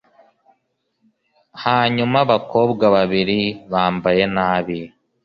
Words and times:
Hanyuma 1.63 2.17
abakobwa 2.25 2.85
babiri 2.95 3.39
bambaye 3.71 4.23
nabi 4.35 4.79